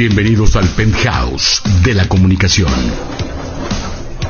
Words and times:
Bienvenidos 0.00 0.56
al 0.56 0.66
penthouse 0.66 1.60
de 1.82 1.92
la 1.92 2.08
comunicación. 2.08 2.72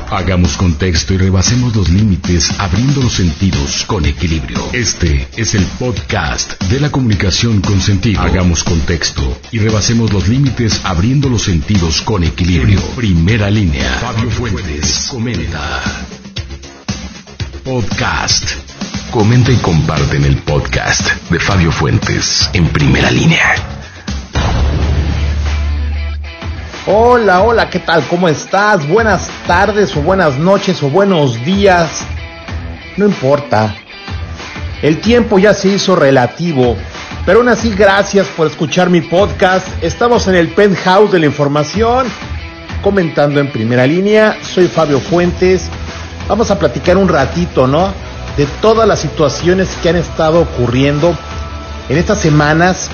Hagamos 0.09 0.57
contexto 0.57 1.13
y 1.13 1.17
rebasemos 1.17 1.73
los 1.73 1.87
límites 1.87 2.51
abriendo 2.59 3.01
los 3.01 3.13
sentidos 3.13 3.85
con 3.85 4.03
equilibrio. 4.03 4.59
Este 4.73 5.29
es 5.37 5.55
el 5.55 5.63
podcast 5.79 6.61
de 6.63 6.81
la 6.81 6.91
comunicación 6.91 7.61
con 7.61 7.79
sentido. 7.79 8.19
Hagamos 8.19 8.65
contexto 8.65 9.39
y 9.53 9.59
rebasemos 9.59 10.11
los 10.11 10.27
límites 10.27 10.81
abriendo 10.83 11.29
los 11.29 11.43
sentidos 11.43 12.01
con 12.01 12.25
equilibrio. 12.25 12.81
Primera 12.97 13.49
línea. 13.49 13.93
Fabio 13.93 14.29
Fuentes 14.29 15.07
comenta. 15.09 15.83
Podcast. 17.63 18.55
Comenta 19.09 19.53
y 19.53 19.55
comparte 19.55 20.17
en 20.17 20.25
el 20.25 20.35
podcast 20.35 21.13
de 21.29 21.39
Fabio 21.39 21.71
Fuentes 21.71 22.49
en 22.51 22.67
primera 22.67 23.09
línea. 23.09 23.80
Hola, 26.87 27.43
hola, 27.43 27.69
¿qué 27.69 27.77
tal? 27.77 28.03
¿Cómo 28.07 28.27
estás? 28.27 28.87
Buenas 28.87 29.29
tardes 29.45 29.95
o 29.95 30.01
buenas 30.01 30.39
noches 30.39 30.81
o 30.81 30.89
buenos 30.89 31.39
días. 31.45 32.03
No 32.97 33.05
importa. 33.05 33.75
El 34.81 34.99
tiempo 34.99 35.37
ya 35.37 35.53
se 35.53 35.67
hizo 35.67 35.95
relativo. 35.95 36.75
Pero 37.23 37.37
aún 37.37 37.49
así, 37.49 37.69
gracias 37.69 38.25
por 38.29 38.47
escuchar 38.47 38.89
mi 38.89 39.01
podcast. 39.01 39.67
Estamos 39.83 40.27
en 40.27 40.33
el 40.33 40.47
penthouse 40.47 41.11
de 41.11 41.19
la 41.19 41.27
información, 41.27 42.07
comentando 42.81 43.39
en 43.39 43.51
primera 43.51 43.85
línea. 43.85 44.35
Soy 44.41 44.67
Fabio 44.67 44.99
Fuentes. 44.99 45.69
Vamos 46.27 46.49
a 46.49 46.57
platicar 46.57 46.97
un 46.97 47.09
ratito, 47.09 47.67
¿no? 47.67 47.93
De 48.37 48.47
todas 48.59 48.87
las 48.87 48.99
situaciones 48.99 49.69
que 49.83 49.89
han 49.89 49.97
estado 49.97 50.41
ocurriendo 50.41 51.15
en 51.89 51.97
estas 51.99 52.17
semanas 52.17 52.89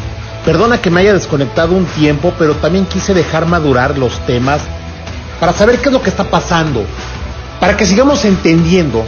Perdona 0.47 0.81
que 0.81 0.89
me 0.89 1.01
haya 1.01 1.13
desconectado 1.13 1.75
un 1.75 1.83
tiempo, 1.87 2.33
pero 2.39 2.55
también 2.55 2.85
quise 2.85 3.13
dejar 3.13 3.47
madurar 3.47 3.97
los 3.97 4.25
temas 4.25 4.61
para 5.41 5.51
saber 5.51 5.77
qué 5.79 5.89
es 5.89 5.91
lo 5.91 6.01
que 6.01 6.09
está 6.09 6.23
pasando, 6.23 6.85
para 7.59 7.75
que 7.75 7.85
sigamos 7.85 8.23
entendiendo 8.23 9.03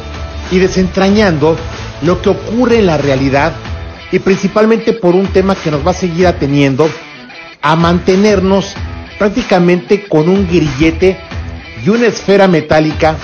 y 0.52 0.58
desentrañando 0.60 1.56
lo 2.02 2.22
que 2.22 2.28
ocurre 2.28 2.80
en 2.80 2.88
la 2.88 2.98
realidad 2.98 3.54
y 4.12 4.20
principalmente 4.20 4.92
por 4.92 5.16
un 5.16 5.28
tema 5.28 5.56
que 5.56 5.72
nos 5.72 5.88
va 5.88 5.92
a 5.92 5.94
seguir 5.94 6.28
ateniendo 6.28 6.90
a 7.62 7.74
mantenernos 7.78 8.74
prácticamente 9.18 10.10
con 10.10 10.28
un 10.28 10.46
grillete 10.46 11.18
y 11.86 11.88
una 11.88 12.08
esfera 12.08 12.50
metálica 12.50 13.16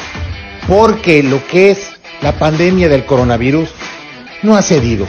porque 0.69 1.22
lo 1.22 1.45
que 1.47 1.72
es 1.72 1.91
la 2.22 2.31
pandemia 2.31 2.88
del 2.88 3.05
coronavirus 3.05 3.72
no 4.41 4.55
ha 4.55 4.61
cedido 4.61 5.05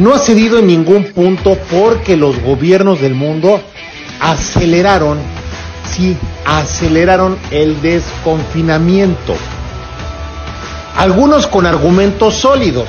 no 0.00 0.14
ha 0.14 0.18
cedido 0.18 0.58
en 0.58 0.66
ningún 0.66 1.04
punto 1.12 1.58
porque 1.70 2.16
los 2.16 2.40
gobiernos 2.40 3.02
del 3.02 3.14
mundo 3.14 3.60
aceleraron, 4.18 5.18
sí, 5.90 6.16
aceleraron 6.46 7.36
el 7.50 7.82
desconfinamiento. 7.82 9.34
Algunos 10.96 11.46
con 11.46 11.66
argumentos 11.66 12.34
sólidos, 12.34 12.88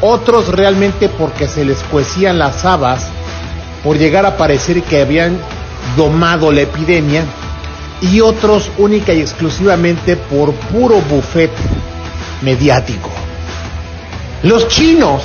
otros 0.00 0.48
realmente 0.48 1.08
porque 1.08 1.46
se 1.46 1.64
les 1.64 1.78
cuecían 1.84 2.40
las 2.40 2.64
habas 2.64 3.06
por 3.84 3.96
llegar 3.96 4.26
a 4.26 4.36
parecer 4.36 4.82
que 4.82 5.02
habían 5.02 5.38
domado 5.96 6.50
la 6.50 6.62
epidemia 6.62 7.24
y 8.00 8.20
otros 8.20 8.68
única 8.78 9.12
y 9.12 9.20
exclusivamente 9.20 10.16
por 10.16 10.52
puro 10.52 11.00
buffet 11.08 11.52
mediático. 12.42 13.10
Los 14.42 14.66
chinos 14.66 15.22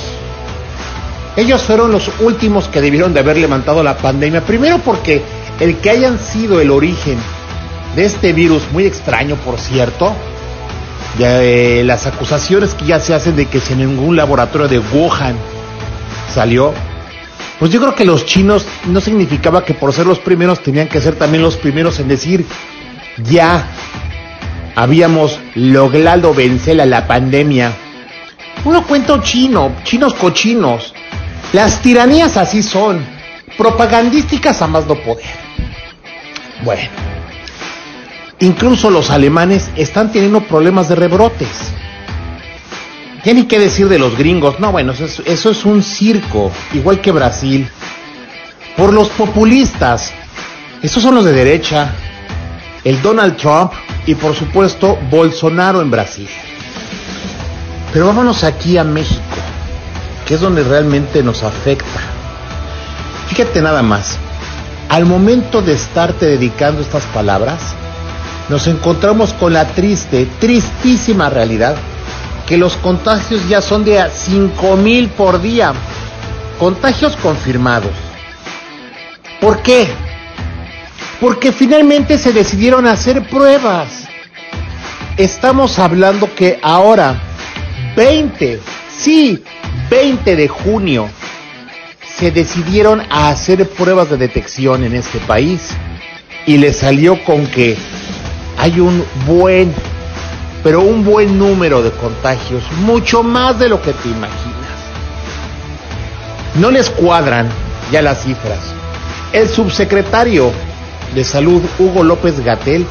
ellos 1.36 1.62
fueron 1.62 1.92
los 1.92 2.10
últimos 2.20 2.68
que 2.68 2.80
debieron 2.80 3.14
de 3.14 3.20
haber 3.20 3.36
levantado 3.38 3.82
la 3.82 3.96
pandemia. 3.96 4.42
Primero 4.42 4.78
porque 4.78 5.22
el 5.60 5.76
que 5.78 5.90
hayan 5.90 6.18
sido 6.18 6.60
el 6.60 6.70
origen 6.70 7.18
de 7.96 8.04
este 8.04 8.32
virus, 8.32 8.62
muy 8.72 8.84
extraño 8.84 9.36
por 9.36 9.58
cierto, 9.58 10.14
de 11.18 11.82
las 11.84 12.06
acusaciones 12.06 12.74
que 12.74 12.86
ya 12.86 13.00
se 13.00 13.14
hacen 13.14 13.36
de 13.36 13.46
que 13.46 13.60
si 13.60 13.74
ningún 13.74 14.16
laboratorio 14.16 14.68
de 14.68 14.78
Wuhan 14.78 15.36
salió, 16.32 16.72
pues 17.58 17.70
yo 17.70 17.80
creo 17.80 17.94
que 17.94 18.04
los 18.04 18.24
chinos 18.26 18.66
no 18.86 19.00
significaba 19.00 19.64
que 19.64 19.74
por 19.74 19.92
ser 19.92 20.06
los 20.06 20.18
primeros 20.18 20.62
tenían 20.62 20.88
que 20.88 21.00
ser 21.00 21.14
también 21.14 21.42
los 21.42 21.56
primeros 21.56 22.00
en 22.00 22.08
decir, 22.08 22.44
ya 23.24 23.68
habíamos 24.74 25.38
logrado 25.54 26.34
vencer 26.34 26.80
a 26.80 26.86
la 26.86 27.06
pandemia. 27.06 27.72
Uno 28.64 28.86
cuento 28.86 29.18
chino, 29.22 29.72
chinos 29.84 30.14
cochinos. 30.14 30.94
Las 31.52 31.82
tiranías 31.82 32.38
así 32.38 32.62
son, 32.62 33.04
propagandísticas 33.58 34.62
a 34.62 34.66
más 34.66 34.86
no 34.86 34.94
poder. 34.94 35.26
Bueno, 36.64 36.88
incluso 38.38 38.88
los 38.88 39.10
alemanes 39.10 39.70
están 39.76 40.10
teniendo 40.10 40.40
problemas 40.44 40.88
de 40.88 40.94
rebrotes. 40.94 41.72
Tienen 43.22 43.46
que 43.46 43.58
decir 43.58 43.88
de 43.88 43.98
los 43.98 44.16
gringos, 44.16 44.58
no, 44.60 44.72
bueno, 44.72 44.92
eso 44.92 45.22
eso 45.26 45.50
es 45.50 45.64
un 45.66 45.82
circo, 45.82 46.50
igual 46.72 47.02
que 47.02 47.12
Brasil. 47.12 47.68
Por 48.74 48.94
los 48.94 49.10
populistas, 49.10 50.10
esos 50.82 51.02
son 51.02 51.14
los 51.14 51.24
de 51.26 51.32
derecha, 51.32 51.92
el 52.82 53.02
Donald 53.02 53.36
Trump 53.36 53.72
y 54.06 54.14
por 54.14 54.34
supuesto 54.34 54.98
Bolsonaro 55.10 55.82
en 55.82 55.90
Brasil. 55.90 56.28
Pero 57.92 58.06
vámonos 58.06 58.42
aquí 58.42 58.78
a 58.78 58.84
México 58.84 59.20
que 60.26 60.34
es 60.34 60.40
donde 60.40 60.62
realmente 60.62 61.22
nos 61.22 61.42
afecta. 61.42 62.00
Fíjate 63.28 63.62
nada 63.62 63.82
más, 63.82 64.18
al 64.88 65.06
momento 65.06 65.62
de 65.62 65.72
estarte 65.72 66.26
dedicando 66.26 66.82
estas 66.82 67.04
palabras, 67.06 67.60
nos 68.48 68.66
encontramos 68.66 69.32
con 69.32 69.52
la 69.52 69.66
triste, 69.66 70.26
tristísima 70.38 71.30
realidad 71.30 71.76
que 72.46 72.58
los 72.58 72.76
contagios 72.76 73.48
ya 73.48 73.62
son 73.62 73.84
de 73.84 74.04
5 74.12 74.76
mil 74.76 75.08
por 75.08 75.40
día. 75.40 75.72
Contagios 76.58 77.16
confirmados. 77.16 77.92
¿Por 79.40 79.62
qué? 79.62 79.88
Porque 81.20 81.52
finalmente 81.52 82.18
se 82.18 82.32
decidieron 82.32 82.86
hacer 82.86 83.26
pruebas. 83.28 83.88
Estamos 85.16 85.78
hablando 85.78 86.34
que 86.34 86.58
ahora 86.62 87.16
20, 87.96 88.60
sí, 89.02 89.42
20 89.90 90.36
de 90.36 90.48
junio 90.48 91.08
se 92.18 92.30
decidieron 92.30 93.02
a 93.10 93.30
hacer 93.30 93.68
pruebas 93.68 94.10
de 94.10 94.16
detección 94.16 94.84
en 94.84 94.94
este 94.94 95.18
país 95.20 95.70
y 96.46 96.58
le 96.58 96.72
salió 96.72 97.22
con 97.24 97.46
que 97.48 97.76
hay 98.58 98.78
un 98.78 99.04
buen, 99.26 99.74
pero 100.62 100.82
un 100.82 101.04
buen 101.04 101.36
número 101.36 101.82
de 101.82 101.90
contagios, 101.90 102.62
mucho 102.84 103.24
más 103.24 103.58
de 103.58 103.68
lo 103.68 103.82
que 103.82 103.92
te 103.92 104.08
imaginas. 104.08 104.62
No 106.54 106.70
les 106.70 106.88
cuadran 106.88 107.48
ya 107.90 108.02
las 108.02 108.22
cifras. 108.22 108.60
El 109.32 109.48
subsecretario 109.48 110.52
de 111.12 111.24
Salud, 111.24 111.62
Hugo 111.78 112.04
López 112.04 112.38
Gatel, 112.44 112.86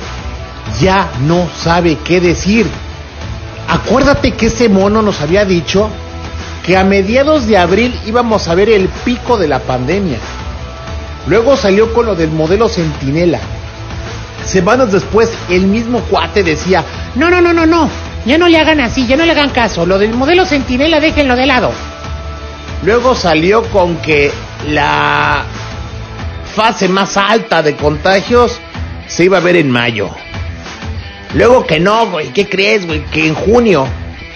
ya 0.82 1.10
no 1.22 1.48
sabe 1.58 1.98
qué 2.04 2.20
decir. 2.20 2.68
Acuérdate 3.72 4.32
que 4.32 4.48
ese 4.48 4.68
mono 4.68 5.02
nos 5.02 5.22
había 5.22 5.46
dicho 5.46 5.90
que 6.66 6.76
a 6.76 6.84
mediados 6.84 7.48
de 7.48 7.58
abril 7.58 7.98
íbamos 8.06 8.50
a 8.50 8.54
ver 8.56 8.70
el 8.70 8.90
pico 9.06 9.38
de 9.38 9.48
la 9.48 9.60
pandemia. 9.60 10.18
Luego 11.26 11.56
salió 11.56 11.94
con 11.94 12.06
lo 12.06 12.14
del 12.16 12.32
modelo 12.32 12.68
Centinela. 12.68 13.40
Semanas 14.46 14.92
después, 14.92 15.30
el 15.50 15.68
mismo 15.68 16.02
cuate 16.02 16.44
decía, 16.44 16.84
no, 17.16 17.30
no, 17.30 17.40
no, 17.40 17.54
no, 17.54 17.66
no, 17.66 17.90
ya 18.26 18.38
no 18.38 18.50
le 18.50 18.58
hagan 18.60 18.82
así, 18.82 19.08
ya 19.08 19.16
no 19.16 19.24
le 19.24 19.32
hagan 19.32 19.52
caso, 19.52 19.86
lo 19.86 19.98
del 20.00 20.16
modelo 20.16 20.46
Centinela 20.46 21.00
déjenlo 21.00 21.38
de 21.38 21.46
lado. 21.46 21.72
Luego 22.84 23.16
salió 23.16 23.64
con 23.70 23.96
que 23.98 24.34
la 24.68 25.46
fase 26.54 26.90
más 26.90 27.16
alta 27.16 27.64
de 27.64 27.78
contagios 27.78 28.60
se 29.08 29.24
iba 29.24 29.38
a 29.38 29.42
ver 29.42 29.56
en 29.56 29.72
mayo. 29.72 30.10
Luego 31.34 31.66
que 31.66 31.80
no, 31.80 32.08
güey, 32.12 32.30
¿qué 32.34 32.48
crees, 32.48 32.86
güey? 32.86 33.04
Que 33.06 33.28
en 33.28 33.36
junio 33.36 33.88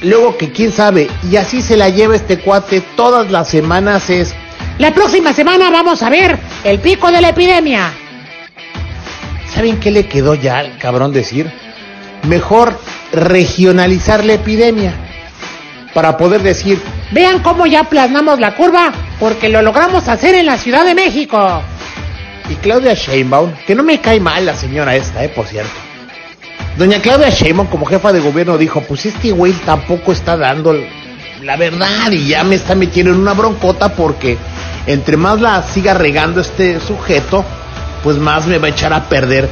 luego 0.06 0.38
que 0.38 0.52
quién 0.52 0.72
sabe, 0.72 1.10
y 1.30 1.36
así 1.36 1.62
se 1.62 1.78
la 1.78 1.90
lleva 1.90 2.16
este 2.16 2.40
cuate 2.40 2.82
todas 2.96 3.32
las 3.32 3.50
semanas 3.50 4.10
es... 4.10 4.34
La 4.78 4.94
próxima 4.94 5.34
semana 5.34 5.70
vamos 5.70 6.04
a 6.04 6.10
ver 6.10 6.38
el 6.64 6.80
pico 6.80 7.12
de 7.12 7.22
la 7.22 7.30
epidemia. 7.30 7.94
¿Saben 9.54 9.80
qué 9.80 9.90
le 9.90 10.06
quedó 10.08 10.36
ya 10.36 10.58
al 10.58 10.78
cabrón 10.78 11.14
decir? 11.14 11.50
Mejor 12.28 12.78
regionalizar 13.14 14.26
la 14.26 14.34
epidemia. 14.34 14.94
Para 15.94 16.18
poder 16.18 16.44
decir, 16.44 16.82
vean 17.12 17.40
cómo 17.40 17.66
ya 17.66 17.86
plasmamos 17.86 18.40
la 18.40 18.54
curva, 18.56 18.92
porque 19.18 19.48
lo 19.48 19.62
logramos 19.62 20.10
hacer 20.10 20.36
en 20.36 20.46
la 20.46 20.58
Ciudad 20.58 20.84
de 20.84 20.94
México. 20.94 21.62
Y 22.50 22.56
Claudia 22.56 22.94
Sheinbaum, 22.94 23.54
que 23.66 23.76
no 23.76 23.84
me 23.84 24.02
cae 24.02 24.20
mal 24.20 24.46
la 24.46 24.56
señora 24.56 24.94
esta, 24.94 25.24
eh, 25.24 25.30
por 25.30 25.48
cierto 25.48 25.85
Doña 26.78 27.02
Claudia 27.02 27.30
Sheinbaum 27.30 27.68
como 27.68 27.86
jefa 27.86 28.12
de 28.12 28.20
gobierno 28.20 28.58
dijo, 28.58 28.82
pues 28.82 29.06
este 29.06 29.32
güey 29.32 29.54
tampoco 29.66 30.12
está 30.12 30.36
dando 30.36 30.76
la 31.42 31.56
verdad 31.56 32.12
y 32.12 32.28
ya 32.28 32.44
me 32.44 32.56
está 32.56 32.76
metiendo 32.76 33.14
en 33.14 33.20
una 33.20 33.34
broncota 33.34 33.94
porque 33.94 34.38
entre 34.86 35.16
más 35.16 35.40
la 35.40 35.64
siga 35.64 35.94
regando 35.94 36.42
este 36.42 36.82
sujeto, 36.82 37.46
pues 38.04 38.18
más 38.18 38.46
me 38.46 38.58
va 38.58 38.68
a 38.68 38.72
echar 38.72 38.92
a 38.92 39.08
perder 39.08 39.48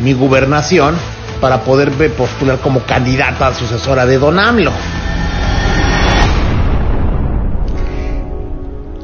mi 0.00 0.12
gobernación 0.12 0.94
para 1.40 1.62
poderme 1.62 2.10
postular 2.10 2.58
como 2.58 2.80
candidata 2.80 3.46
a 3.46 3.54
sucesora 3.54 4.04
de 4.04 4.18
Don 4.18 4.38
AMLO. 4.38 4.72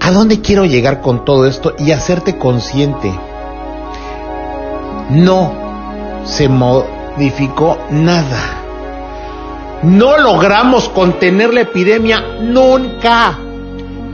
¿A 0.00 0.10
dónde 0.10 0.40
quiero 0.42 0.66
llegar 0.66 1.00
con 1.00 1.24
todo 1.24 1.46
esto 1.46 1.74
y 1.78 1.92
hacerte 1.92 2.36
consciente? 2.36 3.10
No 5.10 5.54
se 6.24 6.48
nada. 7.90 8.62
No 9.82 10.16
logramos 10.18 10.88
contener 10.88 11.52
la 11.52 11.62
epidemia 11.62 12.20
nunca. 12.40 13.38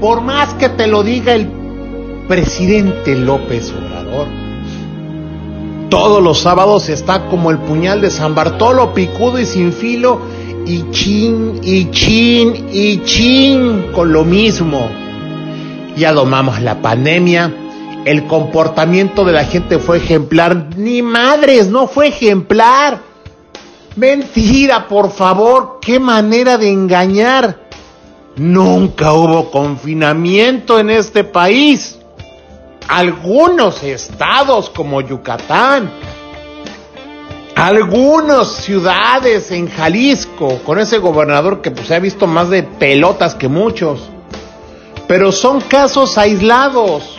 Por 0.00 0.22
más 0.22 0.54
que 0.54 0.68
te 0.68 0.86
lo 0.86 1.02
diga 1.02 1.34
el 1.34 1.48
presidente 2.26 3.14
López 3.14 3.72
Obrador. 3.72 4.26
Todos 5.90 6.22
los 6.22 6.38
sábados 6.40 6.88
está 6.88 7.26
como 7.26 7.50
el 7.50 7.58
puñal 7.58 8.00
de 8.00 8.10
San 8.10 8.34
Bartolo, 8.34 8.92
picudo 8.92 9.38
y 9.38 9.46
sin 9.46 9.72
filo, 9.72 10.20
y 10.66 10.90
chin, 10.90 11.60
y 11.62 11.90
chin, 11.90 12.68
y 12.70 13.02
chin, 13.04 13.86
con 13.94 14.12
lo 14.12 14.24
mismo. 14.24 14.88
Ya 15.96 16.12
domamos 16.12 16.60
la 16.60 16.82
pandemia, 16.82 17.52
el 18.08 18.26
comportamiento 18.26 19.22
de 19.22 19.32
la 19.32 19.44
gente 19.44 19.78
fue 19.78 19.98
ejemplar. 19.98 20.68
Ni 20.78 21.02
madres, 21.02 21.68
no 21.68 21.86
fue 21.86 22.08
ejemplar. 22.08 23.00
Mentira, 23.96 24.88
por 24.88 25.12
favor, 25.12 25.78
qué 25.82 26.00
manera 26.00 26.56
de 26.56 26.70
engañar. 26.70 27.60
Nunca 28.36 29.12
hubo 29.12 29.50
confinamiento 29.50 30.78
en 30.78 30.88
este 30.88 31.22
país. 31.22 31.98
Algunos 32.88 33.82
estados 33.82 34.70
como 34.70 35.02
Yucatán, 35.02 35.90
algunas 37.54 38.48
ciudades 38.48 39.50
en 39.50 39.68
Jalisco, 39.68 40.60
con 40.64 40.78
ese 40.78 40.96
gobernador 40.96 41.60
que 41.60 41.70
pues, 41.70 41.88
se 41.88 41.94
ha 41.94 41.98
visto 41.98 42.26
más 42.26 42.48
de 42.48 42.62
pelotas 42.62 43.34
que 43.34 43.48
muchos, 43.48 44.08
pero 45.06 45.30
son 45.30 45.60
casos 45.60 46.16
aislados. 46.16 47.17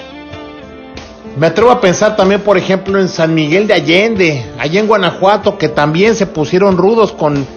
Me 1.40 1.48
atrevo 1.48 1.72
a 1.72 1.80
pensar 1.80 2.18
también, 2.18 2.42
por 2.42 2.58
ejemplo, 2.58 3.00
en 3.00 3.08
San 3.08 3.34
Miguel 3.34 3.66
de 3.66 3.74
Allende, 3.74 4.46
allá 4.60 4.82
en 4.82 4.88
Guanajuato, 4.88 5.58
que 5.58 5.70
también 5.70 6.14
se 6.14 6.26
pusieron 6.26 6.76
rudos 6.76 7.14
con 7.14 7.48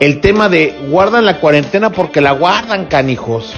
el 0.00 0.22
tema 0.22 0.48
de 0.48 0.74
guardan 0.88 1.26
la 1.26 1.38
cuarentena 1.38 1.90
porque 1.90 2.22
la 2.22 2.32
guardan, 2.32 2.86
canijos. 2.86 3.52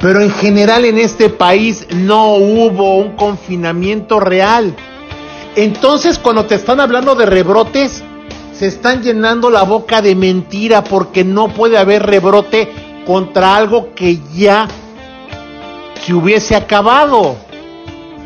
Pero 0.00 0.20
en 0.20 0.30
general 0.30 0.84
en 0.84 0.98
este 0.98 1.28
país 1.28 1.88
no 1.92 2.34
hubo 2.36 2.98
un 2.98 3.16
confinamiento 3.16 4.20
real. 4.20 4.76
Entonces, 5.56 6.16
cuando 6.16 6.46
te 6.46 6.54
están 6.54 6.78
hablando 6.78 7.16
de 7.16 7.26
rebrotes, 7.26 8.04
se 8.56 8.68
están 8.68 9.02
llenando 9.02 9.50
la 9.50 9.64
boca 9.64 10.02
de 10.02 10.14
mentira 10.14 10.84
porque 10.84 11.24
no 11.24 11.48
puede 11.48 11.78
haber 11.78 12.06
rebrote 12.06 12.70
contra 13.04 13.56
algo 13.56 13.92
que 13.96 14.20
ya 14.36 14.68
se 16.06 16.14
hubiese 16.14 16.54
acabado. 16.54 17.49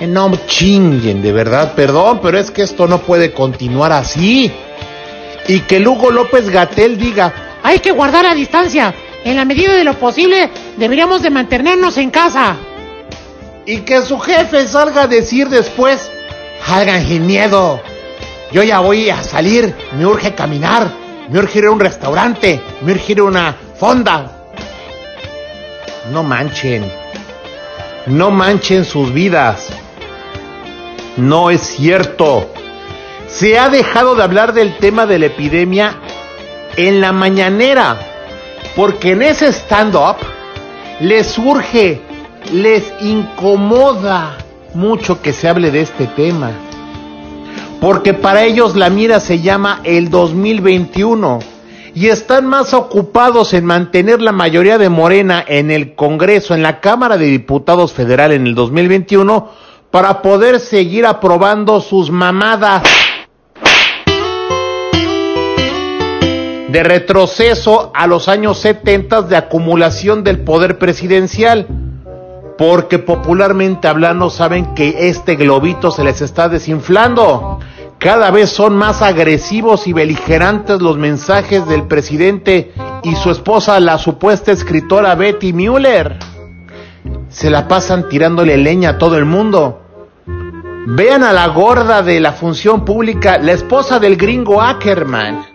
No 0.00 0.30
chinguen, 0.46 1.22
de 1.22 1.32
verdad, 1.32 1.74
perdón, 1.74 2.20
pero 2.22 2.38
es 2.38 2.50
que 2.50 2.62
esto 2.62 2.86
no 2.86 2.98
puede 2.98 3.32
continuar 3.32 3.92
así. 3.92 4.52
Y 5.48 5.60
que 5.60 5.80
Lugo 5.80 6.10
López 6.10 6.50
Gatel 6.50 6.98
diga, 6.98 7.58
hay 7.62 7.78
que 7.78 7.90
guardar 7.90 8.24
la 8.24 8.34
distancia. 8.34 8.94
En 9.24 9.36
la 9.36 9.46
medida 9.46 9.72
de 9.72 9.84
lo 9.84 9.94
posible, 9.94 10.50
deberíamos 10.76 11.22
de 11.22 11.30
mantenernos 11.30 11.96
en 11.96 12.10
casa. 12.10 12.56
Y 13.64 13.78
que 13.78 14.02
su 14.02 14.18
jefe 14.18 14.66
salga 14.68 15.04
a 15.04 15.06
decir 15.06 15.48
después, 15.48 16.10
hagan 16.66 17.06
sin 17.06 17.26
miedo. 17.26 17.80
Yo 18.52 18.62
ya 18.62 18.80
voy 18.80 19.08
a 19.08 19.22
salir, 19.22 19.74
me 19.96 20.06
urge 20.06 20.34
caminar, 20.34 20.90
me 21.30 21.38
urge 21.38 21.60
ir 21.60 21.66
a 21.66 21.70
un 21.70 21.80
restaurante, 21.80 22.60
me 22.82 22.92
urge 22.92 23.12
ir 23.12 23.20
a 23.20 23.24
una 23.24 23.56
fonda, 23.78 24.33
no 26.10 26.22
manchen. 26.22 26.84
No 28.06 28.30
manchen 28.30 28.84
sus 28.84 29.12
vidas. 29.12 29.68
No 31.16 31.50
es 31.50 31.62
cierto. 31.62 32.50
Se 33.28 33.58
ha 33.58 33.68
dejado 33.68 34.14
de 34.14 34.22
hablar 34.22 34.52
del 34.52 34.76
tema 34.76 35.06
de 35.06 35.18
la 35.18 35.26
epidemia 35.26 35.96
en 36.76 37.00
la 37.00 37.12
mañanera. 37.12 37.96
Porque 38.76 39.12
en 39.12 39.22
ese 39.22 39.52
stand-up 39.52 40.16
les 41.00 41.26
surge, 41.28 42.00
les 42.52 42.92
incomoda 43.00 44.36
mucho 44.74 45.22
que 45.22 45.32
se 45.32 45.48
hable 45.48 45.70
de 45.70 45.80
este 45.80 46.06
tema. 46.06 46.50
Porque 47.80 48.14
para 48.14 48.44
ellos 48.44 48.76
la 48.76 48.90
mira 48.90 49.20
se 49.20 49.40
llama 49.40 49.80
el 49.84 50.10
2021 50.10 51.53
y 51.94 52.08
están 52.08 52.46
más 52.46 52.74
ocupados 52.74 53.54
en 53.54 53.64
mantener 53.64 54.20
la 54.20 54.32
mayoría 54.32 54.78
de 54.78 54.88
Morena 54.88 55.44
en 55.46 55.70
el 55.70 55.94
Congreso, 55.94 56.54
en 56.54 56.62
la 56.62 56.80
Cámara 56.80 57.16
de 57.16 57.26
Diputados 57.26 57.92
Federal 57.92 58.32
en 58.32 58.48
el 58.48 58.54
2021, 58.56 59.48
para 59.92 60.20
poder 60.20 60.58
seguir 60.58 61.06
aprobando 61.06 61.80
sus 61.80 62.10
mamadas 62.10 62.82
de 66.68 66.82
retroceso 66.82 67.92
a 67.94 68.08
los 68.08 68.28
años 68.28 68.58
70 68.58 69.22
de 69.22 69.36
acumulación 69.36 70.24
del 70.24 70.40
poder 70.40 70.78
presidencial. 70.78 71.68
Porque 72.58 72.98
popularmente 72.98 73.86
hablando 73.86 74.30
saben 74.30 74.74
que 74.74 75.08
este 75.08 75.36
globito 75.36 75.92
se 75.92 76.02
les 76.02 76.20
está 76.20 76.48
desinflando. 76.48 77.60
Cada 77.98 78.30
vez 78.30 78.50
son 78.50 78.76
más 78.76 79.00
agresivos 79.02 79.86
y 79.86 79.92
beligerantes 79.92 80.80
los 80.82 80.98
mensajes 80.98 81.66
del 81.66 81.86
presidente 81.86 82.72
y 83.02 83.16
su 83.16 83.30
esposa, 83.30 83.80
la 83.80 83.98
supuesta 83.98 84.52
escritora 84.52 85.14
Betty 85.14 85.52
Mueller. 85.52 86.18
Se 87.28 87.50
la 87.50 87.66
pasan 87.66 88.08
tirándole 88.08 88.56
leña 88.56 88.90
a 88.90 88.98
todo 88.98 89.16
el 89.16 89.24
mundo. 89.24 89.80
Vean 90.86 91.22
a 91.22 91.32
la 91.32 91.48
gorda 91.48 92.02
de 92.02 92.20
la 92.20 92.32
función 92.32 92.84
pública, 92.84 93.38
la 93.38 93.52
esposa 93.52 93.98
del 93.98 94.16
gringo 94.16 94.60
Ackerman. 94.60 95.54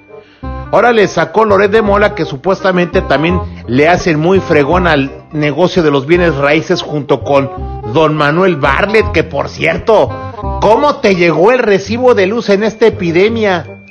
Ahora 0.72 0.92
le 0.92 1.08
sacó 1.08 1.46
Loret 1.46 1.72
de 1.72 1.82
Mola 1.82 2.14
que 2.14 2.26
supuestamente 2.26 3.02
también 3.02 3.40
le 3.68 3.88
hacen 3.88 4.20
muy 4.20 4.40
fregón 4.40 4.86
al 4.86 5.26
negocio 5.32 5.82
de 5.82 5.90
los 5.90 6.06
bienes 6.06 6.36
raíces 6.36 6.82
junto 6.84 7.24
con 7.24 7.50
don 7.92 8.16
Manuel 8.16 8.56
Barlet, 8.56 9.12
que 9.12 9.24
por 9.24 9.50
cierto, 9.50 10.29
¿cómo 10.42 10.98
te 10.98 11.16
llegó 11.16 11.52
el 11.52 11.60
recibo 11.60 12.14
de 12.16 12.28
luz 12.28 12.50
en 12.50 12.64
esta 12.64 12.88
epidemia? 12.88 13.82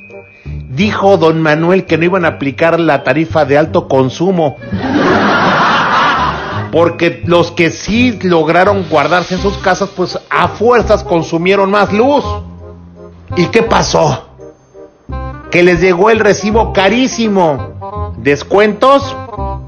Dijo 0.68 1.16
don 1.16 1.40
Manuel 1.40 1.86
que 1.86 1.98
no 1.98 2.04
iban 2.04 2.24
a 2.24 2.28
aplicar 2.28 2.78
la 2.78 3.02
tarifa 3.02 3.44
de 3.44 3.58
alto 3.58 3.88
consumo. 3.88 4.56
Porque 6.70 7.22
los 7.24 7.50
que 7.50 7.70
sí 7.70 8.18
lograron 8.22 8.86
guardarse 8.88 9.36
en 9.36 9.40
sus 9.40 9.56
casas, 9.58 9.88
pues 9.96 10.18
a 10.28 10.48
fuerzas 10.48 11.02
consumieron 11.02 11.70
más 11.70 11.92
luz. 11.92 12.24
¿Y 13.36 13.46
qué 13.46 13.62
pasó? 13.62 14.28
Que 15.50 15.62
les 15.62 15.80
llegó 15.80 16.10
el 16.10 16.20
recibo 16.20 16.72
carísimo. 16.72 18.14
¿Descuentos? 18.18 19.16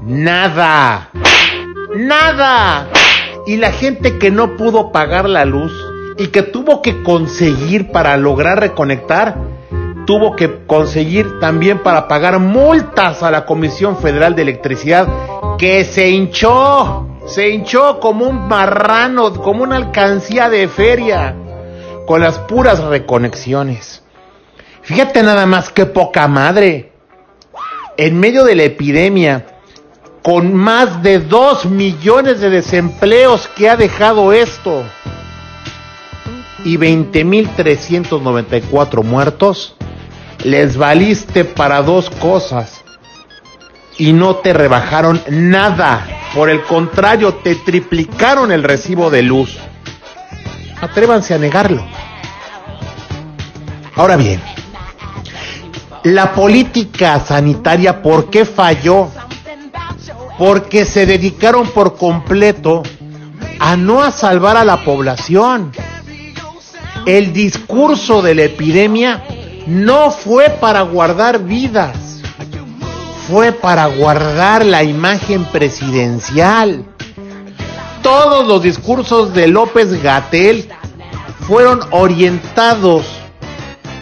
Nada. 0.03 1.09
Nada. 1.95 2.87
Y 3.47 3.57
la 3.57 3.71
gente 3.71 4.19
que 4.19 4.29
no 4.29 4.55
pudo 4.55 4.91
pagar 4.91 5.27
la 5.27 5.45
luz 5.45 5.73
y 6.21 6.27
que 6.27 6.43
tuvo 6.43 6.83
que 6.83 7.01
conseguir 7.01 7.91
para 7.91 8.15
lograr 8.15 8.59
reconectar, 8.59 9.37
tuvo 10.05 10.35
que 10.35 10.65
conseguir 10.67 11.39
también 11.39 11.79
para 11.79 12.07
pagar 12.07 12.37
multas 12.37 13.23
a 13.23 13.31
la 13.31 13.43
Comisión 13.43 13.97
Federal 13.97 14.35
de 14.35 14.43
Electricidad 14.43 15.07
que 15.57 15.83
se 15.83 16.09
hinchó, 16.09 17.07
se 17.25 17.49
hinchó 17.49 17.99
como 17.99 18.25
un 18.25 18.47
marrano, 18.47 19.33
como 19.33 19.63
una 19.63 19.77
alcancía 19.77 20.47
de 20.47 20.67
feria, 20.67 21.35
con 22.05 22.21
las 22.21 22.37
puras 22.37 22.83
reconexiones. 22.83 24.03
Fíjate 24.83 25.23
nada 25.23 25.47
más 25.47 25.71
que 25.71 25.87
poca 25.87 26.27
madre. 26.27 26.91
En 27.97 28.19
medio 28.19 28.43
de 28.43 28.55
la 28.55 28.63
epidemia, 28.63 29.47
con 30.21 30.53
más 30.53 31.01
de 31.01 31.17
2 31.17 31.65
millones 31.65 32.41
de 32.41 32.51
desempleos 32.51 33.47
que 33.55 33.69
ha 33.69 33.75
dejado 33.75 34.33
esto 34.33 34.83
y 36.63 36.77
20.394 36.77 39.03
muertos, 39.03 39.75
les 40.43 40.77
valiste 40.77 41.45
para 41.45 41.81
dos 41.81 42.09
cosas 42.09 42.81
y 43.97 44.13
no 44.13 44.37
te 44.37 44.53
rebajaron 44.53 45.21
nada. 45.29 46.07
Por 46.33 46.49
el 46.49 46.63
contrario, 46.63 47.35
te 47.35 47.55
triplicaron 47.55 48.51
el 48.51 48.63
recibo 48.63 49.09
de 49.09 49.21
luz. 49.21 49.57
Atrévanse 50.81 51.33
a 51.33 51.37
negarlo. 51.37 51.85
Ahora 53.95 54.15
bien, 54.15 54.41
la 56.03 56.33
política 56.33 57.19
sanitaria, 57.19 58.01
¿por 58.01 58.29
qué 58.29 58.45
falló? 58.45 59.09
Porque 60.39 60.85
se 60.85 61.05
dedicaron 61.05 61.67
por 61.67 61.97
completo 61.97 62.81
a 63.59 63.75
no 63.75 64.01
a 64.01 64.11
salvar 64.11 64.57
a 64.57 64.65
la 64.65 64.83
población. 64.83 65.71
El 67.05 67.33
discurso 67.33 68.21
de 68.21 68.35
la 68.35 68.43
epidemia 68.43 69.23
no 69.67 70.11
fue 70.11 70.49
para 70.49 70.81
guardar 70.81 71.43
vidas, 71.43 72.21
fue 73.27 73.51
para 73.51 73.87
guardar 73.87 74.65
la 74.65 74.83
imagen 74.83 75.45
presidencial. 75.45 76.85
Todos 78.01 78.47
los 78.47 78.61
discursos 78.61 79.33
de 79.33 79.47
López 79.47 80.01
Gatel 80.01 80.67
fueron 81.47 81.79
orientados 81.91 83.05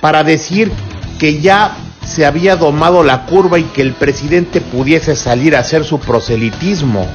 para 0.01 0.23
decir 0.23 0.71
que 1.19 1.41
ya 1.41 1.75
se 2.05 2.25
había 2.25 2.55
domado 2.55 3.03
la 3.03 3.25
curva 3.25 3.59
y 3.59 3.63
que 3.63 3.81
el 3.81 3.93
presidente 3.93 4.61
pudiese 4.61 5.15
salir 5.15 5.55
a 5.55 5.59
hacer 5.59 5.83
su 5.83 5.99
proselitismo. 5.99 7.05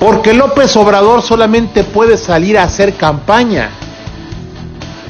Porque 0.00 0.32
López 0.32 0.76
Obrador 0.76 1.22
solamente 1.22 1.84
puede 1.84 2.16
salir 2.16 2.58
a 2.58 2.64
hacer 2.64 2.94
campaña. 2.94 3.70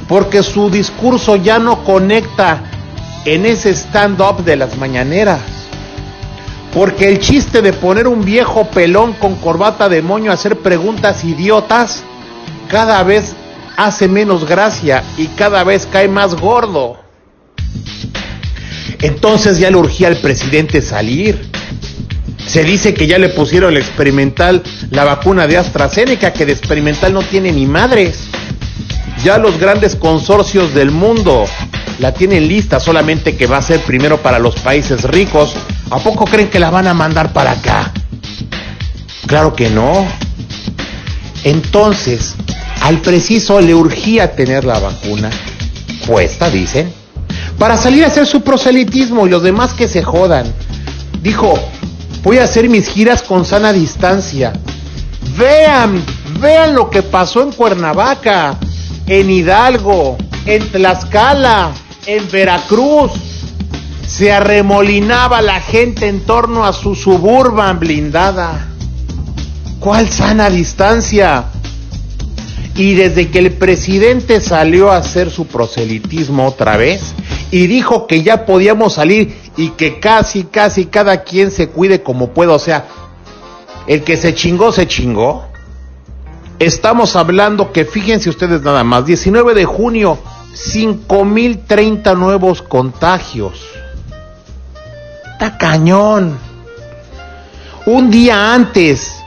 Porque 0.09 0.43
su 0.43 0.69
discurso 0.69 1.37
ya 1.37 1.59
no 1.59 1.85
conecta 1.85 2.63
en 3.25 3.45
ese 3.45 3.69
stand-up 3.69 4.43
de 4.43 4.57
las 4.57 4.75
mañaneras. 4.75 5.39
Porque 6.73 7.07
el 7.07 7.19
chiste 7.19 7.61
de 7.61 7.73
poner 7.73 8.07
un 8.07 8.25
viejo 8.25 8.65
pelón 8.65 9.13
con 9.13 9.35
corbata 9.35 9.87
de 9.87 10.01
moño 10.01 10.31
a 10.31 10.33
hacer 10.33 10.57
preguntas 10.57 11.23
idiotas 11.23 12.03
cada 12.67 13.01
vez 13.03 13.33
hace 13.77 14.07
menos 14.07 14.45
gracia 14.45 15.03
y 15.17 15.27
cada 15.27 15.63
vez 15.63 15.87
cae 15.91 16.07
más 16.07 16.35
gordo. 16.35 16.97
Entonces 19.01 19.57
ya 19.57 19.71
le 19.71 19.77
urgía 19.77 20.07
al 20.07 20.17
presidente 20.17 20.81
salir. 20.81 21.49
Se 22.45 22.63
dice 22.63 22.93
que 22.93 23.07
ya 23.07 23.19
le 23.19 23.29
pusieron 23.29 23.71
el 23.71 23.77
experimental 23.77 24.63
la 24.89 25.05
vacuna 25.05 25.47
de 25.47 25.57
AstraZeneca, 25.57 26.33
que 26.33 26.45
de 26.45 26.51
experimental 26.53 27.13
no 27.13 27.21
tiene 27.21 27.51
ni 27.51 27.65
madres. 27.65 28.27
Ya 29.23 29.37
los 29.37 29.59
grandes 29.59 29.95
consorcios 29.95 30.73
del 30.73 30.91
mundo 30.91 31.45
la 31.99 32.13
tienen 32.13 32.47
lista, 32.47 32.79
solamente 32.79 33.35
que 33.35 33.47
va 33.47 33.57
a 33.57 33.61
ser 33.61 33.81
primero 33.81 34.21
para 34.21 34.39
los 34.39 34.55
países 34.55 35.03
ricos. 35.03 35.53
¿A 35.91 35.97
poco 35.99 36.25
creen 36.25 36.49
que 36.49 36.59
la 36.59 36.69
van 36.69 36.87
a 36.87 36.93
mandar 36.93 37.33
para 37.33 37.51
acá? 37.51 37.91
Claro 39.27 39.53
que 39.53 39.69
no. 39.69 40.07
Entonces, 41.43 42.35
al 42.81 43.01
preciso 43.01 43.59
le 43.59 43.75
urgía 43.75 44.35
tener 44.35 44.63
la 44.63 44.79
vacuna 44.79 45.29
puesta, 46.07 46.49
dicen, 46.49 46.91
para 47.57 47.75
salir 47.75 48.05
a 48.05 48.07
hacer 48.07 48.25
su 48.25 48.41
proselitismo 48.41 49.27
y 49.27 49.29
los 49.29 49.43
demás 49.43 49.73
que 49.73 49.87
se 49.87 50.01
jodan. 50.01 50.51
Dijo, 51.21 51.59
voy 52.23 52.37
a 52.37 52.45
hacer 52.45 52.69
mis 52.69 52.87
giras 52.87 53.21
con 53.21 53.45
sana 53.45 53.73
distancia. 53.73 54.53
Vean, 55.37 56.03
vean 56.39 56.73
lo 56.73 56.89
que 56.89 57.03
pasó 57.03 57.43
en 57.43 57.51
Cuernavaca, 57.51 58.57
en 59.09 59.29
Hidalgo, 59.31 60.17
en 60.45 60.69
Tlaxcala, 60.71 61.71
en 62.05 62.29
Veracruz. 62.29 63.11
Se 64.05 64.31
arremolinaba 64.31 65.41
la 65.41 65.59
gente 65.61 66.07
en 66.07 66.21
torno 66.21 66.65
a 66.65 66.73
su 66.73 66.95
suburban 66.95 67.79
blindada. 67.79 68.67
¿Cuál 69.79 70.09
sana 70.09 70.49
distancia? 70.49 71.45
Y 72.75 72.93
desde 72.93 73.29
que 73.29 73.39
el 73.39 73.53
presidente 73.53 74.41
salió 74.41 74.91
a 74.91 74.97
hacer 74.97 75.31
su 75.31 75.47
proselitismo 75.47 76.45
otra 76.47 76.77
vez 76.77 77.13
y 77.51 77.67
dijo 77.67 78.07
que 78.07 78.23
ya 78.23 78.45
podíamos 78.45 78.93
salir 78.93 79.35
y 79.57 79.69
que 79.69 79.99
casi, 79.99 80.43
casi 80.43 80.85
cada 80.85 81.23
quien 81.23 81.51
se 81.51 81.67
cuide 81.67 82.03
como 82.03 82.29
pueda, 82.33 82.53
o 82.53 82.59
sea, 82.59 82.85
el 83.87 84.03
que 84.03 84.17
se 84.17 84.35
chingó, 84.35 84.71
se 84.71 84.87
chingó. 84.87 85.48
Estamos 86.59 87.15
hablando 87.15 87.71
que 87.71 87.85
fíjense 87.85 88.29
ustedes 88.29 88.61
nada 88.61 88.83
más, 88.83 89.05
19 89.05 89.53
de 89.53 89.63
junio, 89.63 90.19
5.030 90.53 92.17
nuevos 92.17 92.61
contagios. 92.61 93.61
Está 95.31 95.57
cañón. 95.57 96.37
Un 97.85 98.11
día 98.11 98.53
antes, 98.53 99.23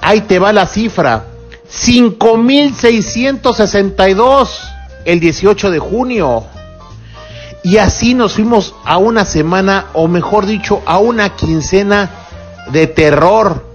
ahí 0.00 0.22
te 0.22 0.38
va 0.38 0.54
la 0.54 0.64
cifra, 0.66 1.26
5.662 1.70 4.48
el 5.04 5.20
18 5.20 5.70
de 5.70 5.78
junio. 5.78 6.46
Y 7.62 7.76
así 7.76 8.14
nos 8.14 8.32
fuimos 8.32 8.74
a 8.86 8.96
una 8.96 9.26
semana, 9.26 9.88
o 9.92 10.08
mejor 10.08 10.46
dicho, 10.46 10.80
a 10.86 10.96
una 10.98 11.36
quincena 11.36 12.08
de 12.72 12.86
terror. 12.86 13.71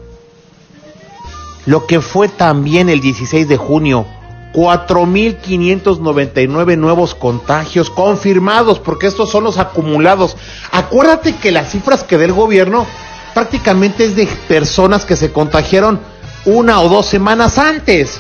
Lo 1.68 1.86
que 1.86 2.02
fue 2.02 2.30
también 2.30 2.88
el 2.88 3.02
16 3.02 3.50
de 3.50 3.58
junio, 3.58 4.06
4.599 4.54 6.78
nuevos 6.78 7.14
contagios 7.14 7.90
confirmados, 7.90 8.80
porque 8.80 9.08
estos 9.08 9.30
son 9.30 9.44
los 9.44 9.58
acumulados. 9.58 10.38
Acuérdate 10.72 11.36
que 11.36 11.52
las 11.52 11.72
cifras 11.72 12.06
que 12.06 12.18
da 12.18 12.24
el 12.24 12.32
gobierno 12.32 12.88
prácticamente 13.34 14.06
es 14.06 14.16
de 14.16 14.28
personas 14.48 15.04
que 15.04 15.18
se 15.18 15.34
contagiaron 15.34 16.00
una 16.46 16.80
o 16.80 16.88
dos 16.88 17.06
semanas 17.06 17.58
antes. 17.58 18.18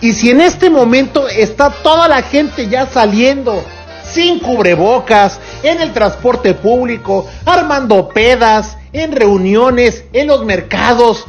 Y 0.00 0.12
si 0.12 0.30
en 0.30 0.40
este 0.40 0.70
momento 0.70 1.26
está 1.26 1.70
toda 1.70 2.06
la 2.06 2.22
gente 2.22 2.68
ya 2.68 2.86
saliendo 2.86 3.64
sin 4.08 4.38
cubrebocas, 4.38 5.40
en 5.64 5.80
el 5.80 5.92
transporte 5.92 6.54
público, 6.54 7.26
armando 7.44 8.10
pedas, 8.10 8.76
en 8.92 9.10
reuniones, 9.10 10.04
en 10.12 10.28
los 10.28 10.44
mercados, 10.44 11.26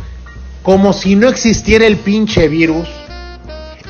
como 0.68 0.92
si 0.92 1.16
no 1.16 1.30
existiera 1.30 1.88
el 1.88 1.96
pinche 1.96 2.50
virus. 2.50 2.90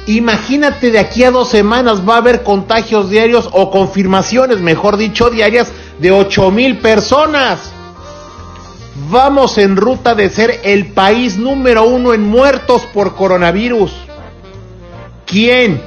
Imagínate 0.05 0.91
de 0.91 0.99
aquí 0.99 1.23
a 1.23 1.31
dos 1.31 1.49
semanas 1.49 2.07
va 2.07 2.13
a 2.13 2.17
haber 2.17 2.43
contagios 2.43 3.09
diarios 3.09 3.49
o 3.51 3.71
confirmaciones, 3.71 4.59
mejor 4.59 4.95
dicho, 4.95 5.31
diarias 5.31 5.71
de 5.97 6.11
8 6.11 6.51
mil 6.51 6.77
personas. 6.77 7.71
Vamos 9.09 9.57
en 9.57 9.75
ruta 9.75 10.13
de 10.13 10.29
ser 10.29 10.59
el 10.63 10.91
país 10.91 11.37
número 11.37 11.83
uno 11.83 12.13
en 12.13 12.21
muertos 12.21 12.83
por 12.93 13.15
coronavirus. 13.15 13.93
¿Quién? 15.25 15.81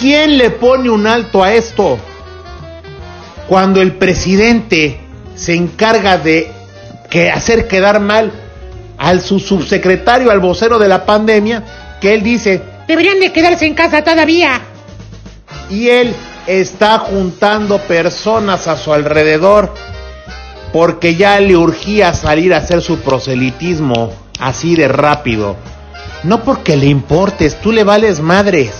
¿Quién 0.00 0.36
le 0.36 0.50
pone 0.50 0.90
un 0.90 1.06
alto 1.06 1.44
a 1.44 1.52
esto? 1.54 1.96
Cuando 3.48 3.80
el 3.80 3.92
presidente 3.94 4.98
se 5.36 5.54
encarga 5.54 6.18
de 6.18 6.50
que 7.08 7.30
hacer 7.30 7.68
quedar 7.68 8.00
mal 8.00 8.47
al 8.98 9.20
su 9.20 9.38
subsecretario, 9.38 10.30
al 10.30 10.40
vocero 10.40 10.78
de 10.78 10.88
la 10.88 11.06
pandemia, 11.06 11.62
que 12.00 12.14
él 12.14 12.22
dice, 12.22 12.62
Deberían 12.86 13.20
de 13.20 13.32
quedarse 13.32 13.66
en 13.66 13.74
casa 13.74 14.02
todavía. 14.02 14.60
y 15.70 15.88
él 15.88 16.14
está 16.46 16.98
juntando 16.98 17.78
personas 17.78 18.66
a 18.68 18.76
su 18.76 18.92
alrededor 18.92 19.74
porque 20.72 21.14
ya 21.14 21.38
le 21.40 21.56
urgía 21.56 22.14
salir 22.14 22.54
a 22.54 22.58
hacer 22.58 22.80
su 22.82 23.00
proselitismo 23.00 24.12
así 24.40 24.74
de 24.74 24.88
rápido. 24.88 25.56
No 26.24 26.42
porque 26.42 26.76
le 26.76 26.86
importes, 26.86 27.60
tú 27.60 27.72
le 27.72 27.84
vales 27.84 28.20
madres. 28.20 28.72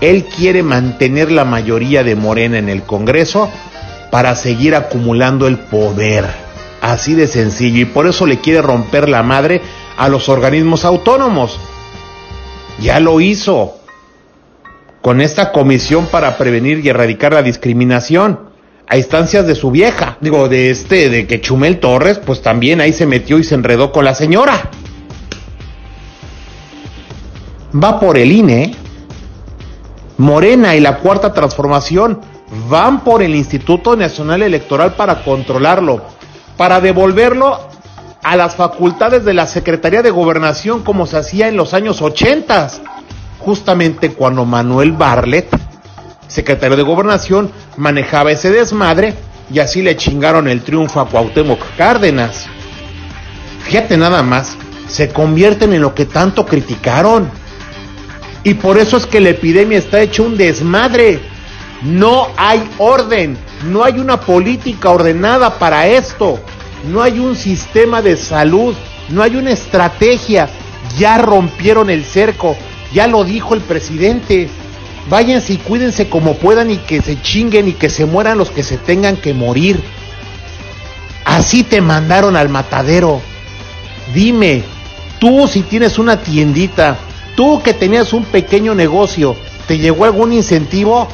Él 0.00 0.24
quiere 0.24 0.62
mantener 0.62 1.30
la 1.30 1.44
mayoría 1.44 2.02
de 2.02 2.16
Morena 2.16 2.58
en 2.58 2.68
el 2.68 2.82
Congreso 2.82 3.50
para 4.10 4.34
seguir 4.34 4.74
acumulando 4.74 5.46
el 5.46 5.58
poder. 5.58 6.41
Así 6.82 7.14
de 7.14 7.28
sencillo. 7.28 7.80
Y 7.80 7.84
por 7.86 8.06
eso 8.06 8.26
le 8.26 8.40
quiere 8.40 8.60
romper 8.60 9.08
la 9.08 9.22
madre 9.22 9.62
a 9.96 10.08
los 10.08 10.28
organismos 10.28 10.84
autónomos. 10.84 11.58
Ya 12.80 13.00
lo 13.00 13.20
hizo 13.20 13.76
con 15.00 15.20
esta 15.20 15.52
comisión 15.52 16.06
para 16.06 16.36
prevenir 16.36 16.84
y 16.84 16.88
erradicar 16.88 17.32
la 17.32 17.42
discriminación 17.42 18.50
a 18.88 18.96
instancias 18.96 19.46
de 19.46 19.54
su 19.54 19.70
vieja, 19.70 20.18
digo, 20.20 20.48
de 20.48 20.70
este, 20.70 21.08
de 21.08 21.26
que 21.26 21.40
Chumel 21.40 21.78
Torres, 21.78 22.18
pues 22.18 22.42
también 22.42 22.80
ahí 22.80 22.92
se 22.92 23.06
metió 23.06 23.38
y 23.38 23.44
se 23.44 23.54
enredó 23.54 23.92
con 23.92 24.04
la 24.04 24.14
señora. 24.14 24.70
Va 27.82 27.98
por 28.00 28.18
el 28.18 28.32
INE, 28.32 28.74
Morena 30.18 30.74
y 30.74 30.80
la 30.80 30.98
Cuarta 30.98 31.32
Transformación 31.32 32.20
van 32.68 33.02
por 33.02 33.22
el 33.22 33.34
Instituto 33.34 33.96
Nacional 33.96 34.42
Electoral 34.42 34.94
para 34.94 35.24
controlarlo, 35.24 36.02
para 36.62 36.80
devolverlo 36.80 37.58
a 38.22 38.36
las 38.36 38.54
facultades 38.54 39.24
de 39.24 39.34
la 39.34 39.48
Secretaría 39.48 40.00
de 40.00 40.12
Gobernación 40.12 40.84
como 40.84 41.08
se 41.08 41.16
hacía 41.16 41.48
en 41.48 41.56
los 41.56 41.74
años 41.74 42.00
80, 42.00 42.68
justamente 43.40 44.12
cuando 44.12 44.44
Manuel 44.44 44.92
Barlet, 44.92 45.48
secretario 46.28 46.76
de 46.76 46.84
Gobernación, 46.84 47.50
manejaba 47.76 48.30
ese 48.30 48.52
desmadre 48.52 49.16
y 49.52 49.58
así 49.58 49.82
le 49.82 49.96
chingaron 49.96 50.46
el 50.46 50.62
triunfo 50.62 51.00
a 51.00 51.08
Cuauhtémoc 51.08 51.58
Cárdenas. 51.76 52.46
Fíjate 53.64 53.96
nada 53.96 54.22
más, 54.22 54.56
se 54.86 55.08
convierten 55.08 55.72
en 55.72 55.82
lo 55.82 55.96
que 55.96 56.06
tanto 56.06 56.46
criticaron. 56.46 57.28
Y 58.44 58.54
por 58.54 58.78
eso 58.78 58.98
es 58.98 59.06
que 59.06 59.20
la 59.20 59.30
epidemia 59.30 59.78
está 59.78 60.00
hecha 60.00 60.22
un 60.22 60.36
desmadre. 60.36 61.18
No 61.82 62.28
hay 62.36 62.62
orden, 62.78 63.36
no 63.64 63.84
hay 63.84 63.98
una 63.98 64.20
política 64.20 64.90
ordenada 64.90 65.58
para 65.58 65.86
esto, 65.86 66.40
no 66.84 67.02
hay 67.02 67.18
un 67.18 67.36
sistema 67.36 68.02
de 68.02 68.16
salud, 68.16 68.74
no 69.08 69.22
hay 69.22 69.36
una 69.36 69.50
estrategia. 69.50 70.48
Ya 70.98 71.18
rompieron 71.18 71.90
el 71.90 72.04
cerco, 72.04 72.56
ya 72.92 73.06
lo 73.06 73.24
dijo 73.24 73.54
el 73.54 73.60
presidente. 73.60 74.48
Váyanse 75.08 75.54
y 75.54 75.56
cuídense 75.56 76.08
como 76.08 76.34
puedan 76.34 76.70
y 76.70 76.76
que 76.76 77.02
se 77.02 77.20
chinguen 77.20 77.68
y 77.68 77.72
que 77.72 77.88
se 77.88 78.04
mueran 78.04 78.38
los 78.38 78.50
que 78.50 78.62
se 78.62 78.78
tengan 78.78 79.16
que 79.16 79.34
morir. 79.34 79.80
Así 81.24 81.62
te 81.62 81.80
mandaron 81.80 82.36
al 82.36 82.48
matadero. 82.48 83.20
Dime, 84.14 84.62
tú 85.18 85.48
si 85.48 85.62
tienes 85.62 85.98
una 85.98 86.20
tiendita, 86.20 86.98
tú 87.36 87.62
que 87.62 87.74
tenías 87.74 88.12
un 88.12 88.24
pequeño 88.24 88.74
negocio, 88.74 89.36
¿te 89.66 89.78
llegó 89.78 90.04
algún 90.04 90.32
incentivo? 90.32 91.08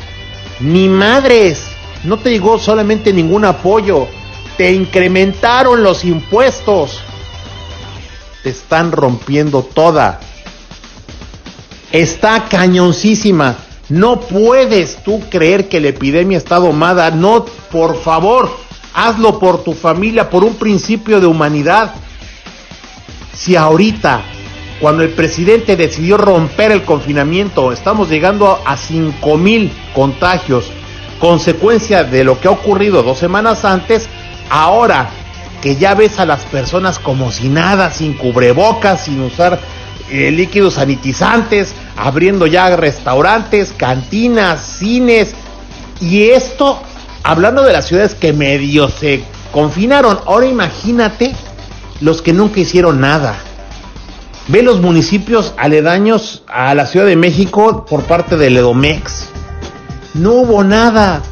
Ni 0.60 0.88
madres, 0.88 1.67
no 2.04 2.18
te 2.18 2.30
llegó 2.30 2.58
solamente 2.58 3.12
ningún 3.12 3.44
apoyo, 3.44 4.06
te 4.56 4.72
incrementaron 4.72 5.82
los 5.82 6.04
impuestos. 6.04 6.98
Te 8.42 8.50
están 8.50 8.92
rompiendo 8.92 9.62
toda. 9.62 10.20
Está 11.92 12.48
cañoncísima. 12.48 13.56
No 13.88 14.20
puedes 14.20 15.02
tú 15.02 15.22
creer 15.30 15.68
que 15.68 15.80
la 15.80 15.88
epidemia 15.88 16.38
está 16.38 16.56
domada. 16.56 17.10
No, 17.10 17.46
por 17.70 18.00
favor, 18.00 18.50
hazlo 18.94 19.38
por 19.38 19.64
tu 19.64 19.74
familia, 19.74 20.28
por 20.28 20.44
un 20.44 20.54
principio 20.54 21.20
de 21.20 21.26
humanidad. 21.26 21.94
Si 23.34 23.56
ahorita, 23.56 24.22
cuando 24.80 25.02
el 25.02 25.10
presidente 25.10 25.76
decidió 25.76 26.16
romper 26.16 26.72
el 26.72 26.82
confinamiento, 26.82 27.72
estamos 27.72 28.08
llegando 28.10 28.60
a 28.64 28.76
5 28.76 29.38
mil 29.38 29.72
contagios, 29.94 30.66
consecuencia 31.18 32.04
de 32.04 32.24
lo 32.24 32.40
que 32.40 32.48
ha 32.48 32.52
ocurrido 32.52 33.02
dos 33.02 33.18
semanas 33.18 33.64
antes, 33.64 34.08
ahora 34.50 35.10
que 35.62 35.76
ya 35.76 35.94
ves 35.94 36.18
a 36.18 36.26
las 36.26 36.44
personas 36.44 36.98
como 36.98 37.32
si 37.32 37.48
nada, 37.48 37.90
sin 37.90 38.14
cubrebocas, 38.14 39.04
sin 39.04 39.20
usar 39.22 39.58
eh, 40.10 40.30
líquidos 40.30 40.74
sanitizantes, 40.74 41.74
abriendo 41.96 42.46
ya 42.46 42.76
restaurantes, 42.76 43.74
cantinas, 43.76 44.60
cines, 44.78 45.34
y 46.00 46.30
esto, 46.30 46.80
hablando 47.24 47.62
de 47.62 47.72
las 47.72 47.86
ciudades 47.86 48.14
que 48.14 48.32
medio 48.32 48.88
se 48.88 49.24
confinaron, 49.52 50.20
ahora 50.26 50.46
imagínate 50.46 51.34
los 52.00 52.22
que 52.22 52.32
nunca 52.32 52.60
hicieron 52.60 53.00
nada. 53.00 53.36
Ve 54.46 54.62
los 54.62 54.80
municipios 54.80 55.52
aledaños 55.58 56.42
a 56.46 56.74
la 56.74 56.86
Ciudad 56.86 57.06
de 57.06 57.16
México 57.16 57.84
por 57.84 58.04
parte 58.04 58.36
del 58.36 58.56
Edomex. 58.56 59.28
No 60.18 60.32
hubo 60.32 60.64
nada. 60.64 61.22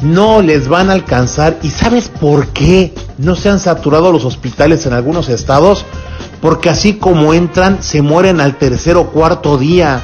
No 0.00 0.42
les 0.42 0.68
van 0.68 0.90
a 0.90 0.92
alcanzar. 0.92 1.58
¿Y 1.62 1.70
sabes 1.70 2.08
por 2.08 2.48
qué 2.48 2.92
no 3.16 3.36
se 3.36 3.48
han 3.48 3.58
saturado 3.58 4.12
los 4.12 4.26
hospitales 4.26 4.84
en 4.84 4.92
algunos 4.92 5.30
estados? 5.30 5.86
Porque 6.42 6.68
así 6.68 6.94
como 6.94 7.32
entran, 7.32 7.82
se 7.82 8.02
mueren 8.02 8.40
al 8.40 8.58
tercer 8.58 8.96
o 8.96 9.06
cuarto 9.08 9.56
día. 9.56 10.02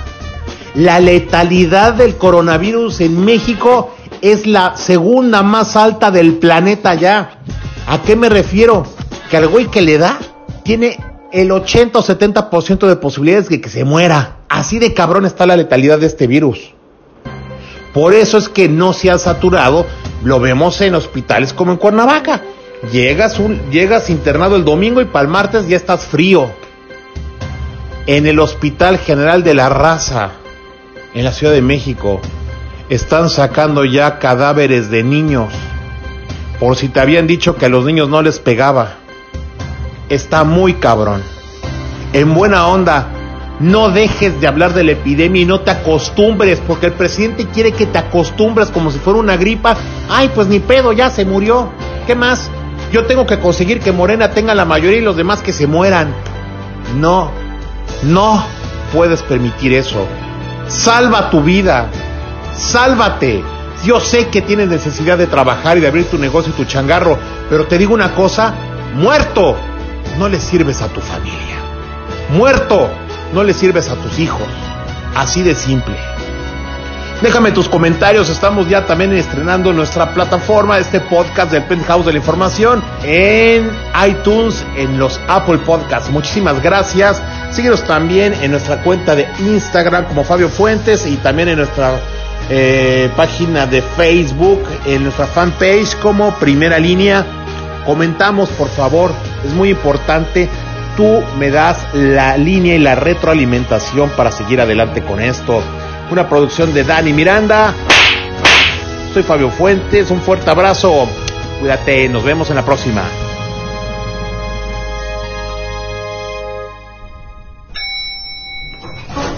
La 0.75 1.01
letalidad 1.01 1.94
del 1.94 2.16
coronavirus 2.16 3.01
en 3.03 3.25
México 3.25 3.94
es 4.23 4.47
la 4.47 4.77
segunda 4.77 5.42
más 5.42 5.77
alta 5.77 6.11
del 6.11 6.35
planeta 6.35 6.94
ya. 6.94 7.40
¿A 7.87 8.01
qué 8.01 8.16
me 8.16 8.31
refiero? 8.31 8.85
Que 9.31 9.37
al 9.37 9.49
güey 9.49 9.66
que 9.66 9.83
le 9.83 9.99
da 9.99 10.18
tiene 10.62 10.99
el 11.31 11.51
80 11.51 11.99
o 11.99 12.03
70% 12.03 12.87
de 12.87 12.97
posibilidades 12.97 13.51
de 13.51 13.61
que 13.61 13.68
se 13.68 13.85
muera. 13.85 14.38
Así 14.49 14.79
de 14.79 14.94
cabrón 14.94 15.27
está 15.27 15.44
la 15.44 15.57
letalidad 15.57 15.99
de 15.99 16.07
este 16.07 16.27
virus. 16.27 16.78
Por 17.92 18.14
eso 18.14 18.38
es 18.38 18.48
que 18.48 18.68
no 18.68 18.92
se 18.92 19.11
ha 19.11 19.18
saturado. 19.18 19.87
Lo 20.22 20.40
vemos 20.40 20.81
en 20.81 20.94
hospitales 20.94 21.53
como 21.53 21.72
en 21.72 21.79
Cuernavaca. 21.79 22.42
Llegas, 22.92 23.40
llegas 23.70 24.11
internado 24.11 24.57
el 24.57 24.64
domingo 24.64 25.01
y 25.01 25.07
para 25.07 25.24
el 25.24 25.29
martes 25.29 25.66
ya 25.68 25.77
estás 25.77 26.05
frío. 26.05 26.51
En 28.07 28.27
el 28.27 28.38
Hospital 28.38 28.98
General 28.98 29.42
de 29.42 29.55
la 29.55 29.68
Raza, 29.68 30.31
en 31.14 31.24
la 31.24 31.33
Ciudad 31.33 31.53
de 31.53 31.62
México, 31.62 32.20
están 32.88 33.29
sacando 33.29 33.85
ya 33.85 34.18
cadáveres 34.18 34.90
de 34.90 35.03
niños. 35.03 35.53
Por 36.59 36.77
si 36.77 36.88
te 36.88 37.01
habían 37.01 37.27
dicho 37.27 37.57
que 37.57 37.66
a 37.66 37.68
los 37.68 37.85
niños 37.85 38.09
no 38.09 38.22
les 38.22 38.38
pegaba. 38.38 38.96
Está 40.09 40.44
muy 40.44 40.74
cabrón. 40.74 41.22
En 42.12 42.35
buena 42.35 42.66
onda, 42.66 43.12
no 43.61 43.90
dejes 43.90 44.40
de 44.40 44.47
hablar 44.47 44.73
de 44.73 44.85
la 44.85 44.92
epidemia 44.92 45.42
y 45.42 45.47
no 45.47 45.61
te 45.61 45.71
acostumbres, 45.71 46.61
porque 46.66 46.87
el 46.87 46.92
presidente 46.92 47.47
quiere 47.47 47.73
que 47.73 47.87
te 47.87 47.99
acostumbres 47.99 48.68
como 48.68 48.90
si 48.90 48.99
fuera 48.99 49.18
una 49.18 49.37
gripa. 49.37 49.77
Ay, 50.09 50.31
pues 50.35 50.47
ni 50.47 50.61
pedo, 50.61 50.92
ya 50.92 51.11
se 51.11 51.25
murió. 51.25 51.71
¿Qué 52.07 52.14
más? 52.14 52.51
Yo 52.92 53.05
tengo 53.07 53.27
que 53.27 53.38
conseguir 53.38 53.81
que 53.81 53.92
Morena 53.92 54.31
tenga 54.31 54.55
la 54.55 54.64
mayoría 54.64 54.99
y 54.99 55.03
los 55.03 55.16
demás 55.16 55.42
que 55.42 55.53
se 55.53 55.66
mueran. 55.66 56.14
No, 56.97 57.31
no 58.05 58.44
puedes 58.92 59.23
permitir 59.23 59.73
eso. 59.75 60.07
Salva 60.68 61.31
tu 61.31 61.42
vida. 61.42 61.88
Sálvate. 62.57 63.42
Yo 63.85 64.01
sé 64.01 64.29
que 64.29 64.42
tienes 64.42 64.68
necesidad 64.68 65.18
de 65.18 65.27
trabajar 65.27 65.79
y 65.79 65.81
de 65.81 65.88
abrir 65.88 66.07
tu 66.07 66.18
negocio 66.18 66.53
y 66.53 66.57
tu 66.57 66.64
changarro, 66.64 67.16
pero 67.49 67.66
te 67.66 67.79
digo 67.79 67.94
una 67.94 68.12
cosa, 68.12 68.53
muerto, 68.94 69.57
no 70.18 70.29
le 70.29 70.40
sirves 70.40 70.83
a 70.83 70.88
tu 70.88 71.01
familia. 71.01 71.59
Muerto, 72.31 72.90
no 73.33 73.43
le 73.43 73.55
sirves 73.55 73.88
a 73.88 73.97
tus 73.97 74.19
hijos. 74.19 74.47
Así 75.14 75.43
de 75.43 75.55
simple. 75.55 75.97
Déjame 77.23 77.51
tus 77.51 77.69
comentarios, 77.69 78.29
estamos 78.29 78.69
ya 78.69 78.87
también 78.87 79.12
estrenando 79.12 79.73
nuestra 79.73 80.14
plataforma, 80.14 80.79
este 80.79 81.01
podcast 81.01 81.51
del 81.51 81.64
Penthouse 81.64 82.07
de 82.07 82.12
la 82.12 82.19
Información, 82.19 82.81
en 83.03 83.69
iTunes, 84.09 84.64
en 84.77 85.01
los 85.01 85.21
Apple 85.27 85.59
Podcasts. 85.59 86.11
Muchísimas 86.11 86.62
gracias. 86.62 87.21
Síguenos 87.51 87.83
también 87.83 88.35
en 88.41 88.53
nuestra 88.53 88.85
cuenta 88.85 89.17
de 89.17 89.27
Instagram 89.41 90.05
como 90.05 90.23
Fabio 90.23 90.49
Fuentes 90.49 91.07
y 91.07 91.17
también 91.17 91.49
en 91.49 91.57
nuestra 91.57 91.99
eh, 92.51 93.11
página 93.17 93.67
de 93.67 93.83
Facebook, 93.83 94.62
en 94.87 95.03
nuestra 95.03 95.27
fanpage 95.27 95.97
como 95.97 96.38
Primera 96.38 96.79
Línea. 96.79 97.27
Comentamos, 97.85 98.49
por 98.51 98.69
favor, 98.69 99.11
es 99.45 99.53
muy 99.55 99.71
importante 99.71 100.49
tú 100.99 101.23
me 101.39 101.49
das 101.49 101.87
la 101.95 102.37
línea 102.37 102.75
y 102.75 102.81
la 102.81 102.97
retroalimentación 102.97 104.11
para 104.17 104.33
seguir 104.33 104.61
adelante 104.61 105.01
con 105.01 105.21
esto. 105.21 105.63
Una 106.11 106.29
producción 106.29 106.75
de 106.75 106.83
Dani 106.83 107.13
Miranda. 107.13 107.73
Soy 109.15 109.23
Fabio 109.23 109.49
Fuentes, 109.49 110.11
un 110.11 110.21
fuerte 110.21 110.51
abrazo. 110.51 111.09
Cuídate, 111.61 112.09
nos 112.09 112.25
vemos 112.25 112.51
en 112.51 112.57
la 112.57 112.65
próxima. 112.65 113.05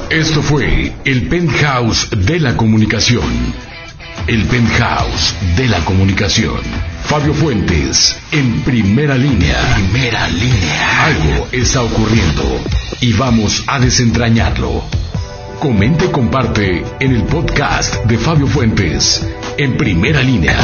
Esto 0.09 0.41
fue 0.41 0.95
el 1.05 1.29
penthouse 1.29 2.09
de 2.27 2.41
la 2.41 2.57
comunicación. 2.57 3.70
El 4.27 4.45
penthouse 4.47 5.35
de 5.57 5.67
la 5.67 5.85
comunicación. 5.85 6.61
Fabio 7.05 7.35
Fuentes, 7.35 8.17
en 8.31 8.63
primera 8.63 9.17
línea. 9.17 9.57
Primera 9.75 10.29
línea. 10.29 11.07
Algo 11.07 11.49
está 11.51 11.83
ocurriendo 11.83 12.43
y 13.01 13.13
vamos 13.15 13.65
a 13.67 13.81
desentrañarlo. 13.81 14.85
Comente 15.59 16.07
y 16.07 16.09
comparte 16.09 16.85
en 17.01 17.15
el 17.15 17.25
podcast 17.25 18.05
de 18.05 18.19
Fabio 18.19 18.47
Fuentes, 18.47 19.27
en 19.59 19.77
primera 19.77 20.23
línea. 20.23 20.57